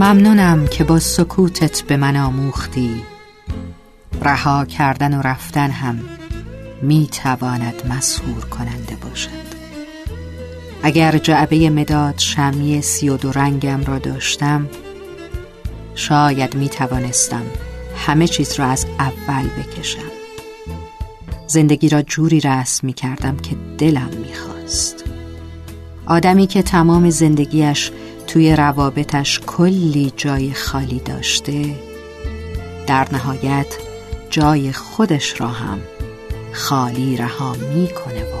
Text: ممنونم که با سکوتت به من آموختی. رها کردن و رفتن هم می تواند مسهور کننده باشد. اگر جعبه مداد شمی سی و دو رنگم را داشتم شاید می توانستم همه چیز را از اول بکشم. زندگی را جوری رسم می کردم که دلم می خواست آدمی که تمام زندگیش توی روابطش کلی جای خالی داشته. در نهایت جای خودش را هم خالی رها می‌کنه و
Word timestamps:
ممنونم 0.00 0.66
که 0.66 0.84
با 0.84 0.98
سکوتت 0.98 1.82
به 1.82 1.96
من 1.96 2.16
آموختی. 2.16 3.02
رها 4.22 4.64
کردن 4.64 5.18
و 5.18 5.22
رفتن 5.22 5.70
هم 5.70 6.00
می 6.82 7.08
تواند 7.12 7.82
مسهور 7.90 8.44
کننده 8.44 8.96
باشد. 8.96 9.50
اگر 10.82 11.18
جعبه 11.18 11.70
مداد 11.70 12.18
شمی 12.18 12.82
سی 12.82 13.08
و 13.08 13.16
دو 13.16 13.32
رنگم 13.32 13.84
را 13.84 13.98
داشتم 13.98 14.68
شاید 15.94 16.54
می 16.54 16.68
توانستم 16.68 17.42
همه 17.96 18.28
چیز 18.28 18.54
را 18.58 18.66
از 18.66 18.86
اول 18.98 19.48
بکشم. 19.48 20.10
زندگی 21.46 21.88
را 21.88 22.02
جوری 22.02 22.40
رسم 22.40 22.86
می 22.86 22.92
کردم 22.92 23.36
که 23.36 23.56
دلم 23.78 24.10
می 24.26 24.34
خواست 24.34 25.04
آدمی 26.06 26.46
که 26.46 26.62
تمام 26.62 27.10
زندگیش 27.10 27.92
توی 28.32 28.56
روابطش 28.56 29.40
کلی 29.46 30.12
جای 30.16 30.52
خالی 30.54 31.00
داشته. 31.00 31.74
در 32.86 33.06
نهایت 33.12 33.76
جای 34.30 34.72
خودش 34.72 35.40
را 35.40 35.48
هم 35.48 35.80
خالی 36.52 37.16
رها 37.16 37.52
می‌کنه 37.74 38.24
و 38.24 38.39